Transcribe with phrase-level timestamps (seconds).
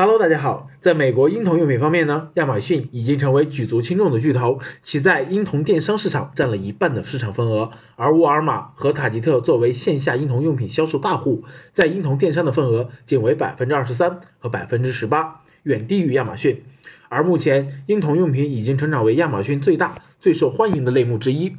[0.00, 0.68] Hello，大家好。
[0.78, 7.72] 在美国婴童用品方面呢，亚马逊已经成为举足轻重的巨头，其在婴童电商市场占了一半的市场份额。
[7.96, 11.42] 而沃尔玛和塔吉特作为线下婴童用品销售大户，
[11.72, 16.62] 在婴童电商的份额仅为百分之二十三和百分之十八，远低于亚马逊。
[17.08, 21.56] 而目前，婴童用品已经成长为亚马逊最大、最受欢迎的类目之一。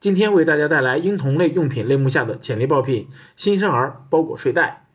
[0.00, 4.86] 今天为大家带来婴童类用品类目下的潜力爆品——新生儿包裹睡袋。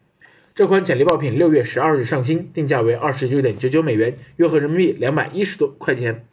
[0.57, 6.25] 这款潜力爆品六月十二日上新，定价为二十九点九九美元，约合人民币两百一十多块钱。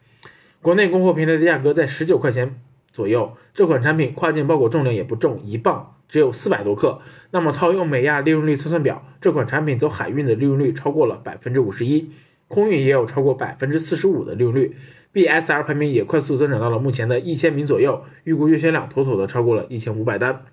[0.63, 2.59] 国内供货平台的价格在十九块钱
[2.91, 3.37] 左右。
[3.53, 6.99] 这款产品跨境包裹重量也不重，一磅，只有四百多克。
[7.29, 12.09] 那么套用美亚利润率测算表，这款产品走海运的利润率超过了百分之五十一，
[12.47, 14.75] 空运也有超过百分之四十五的利用率。
[15.13, 20.43] BSR 排名也快速增长到了目前的一千名左右，预估月销量妥妥的超过了一千五百单。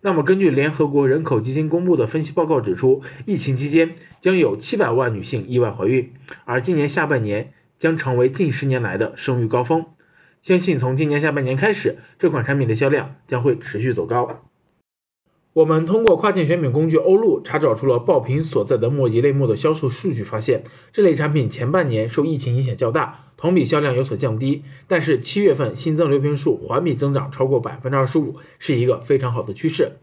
[0.00, 6.12] 那么，根据联合国人口基金公布的分析报告指出，疫情期间将有七百万女性意外怀孕，
[6.44, 9.84] 而今年下半年将成为近十年来的生育高峰。
[10.42, 14.49] 相信从今年下半年开始，这款产品的销量将会持续走高。
[15.52, 24.62] 我们通过跨境选品工具欧路查找出了爆品所在的墨迹类目的销售数据，发现这类产品前半年受疫情影响较大，同比销量有所降低。
[24.86, 29.94] 但是七月份新增流瓶数环比增长超过百分之二十五，是一个非常好的趋势。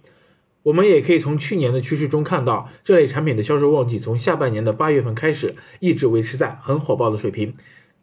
[0.64, 7.54] 我们也可以从去年的趋势中看到，这类产品的销售旺季从下半年的八月份开始，一直维持在很火爆的水平。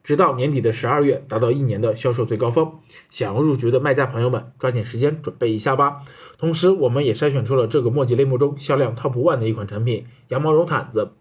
[0.05, 2.71] 直到年底的十二月，达到一年的销售最高峰。
[3.09, 5.95] 想要入局的卖家朋友们，抓紧时间准备一下吧。
[6.37, 11.13] 同时，我们也筛选出了这个墨迹类目中销量 top one 的一款产品——羊毛绒毯子。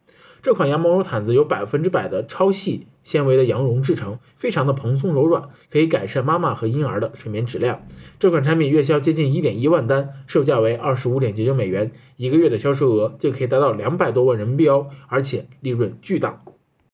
[0.41, 7.87] 这款羊毛绒毯子由百分之百的超细纤维的羊绒制成，非常的蓬松柔软，可以改善妈妈和婴儿的睡眠质量。
[8.19, 16.43] 这款产品月销接近一点一万单，售价为二十五点九九美元，一个月的销售额就可以达到两百多万人民币哦，而且利润巨大。